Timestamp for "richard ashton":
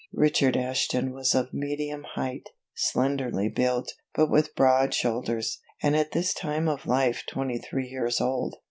0.13-1.13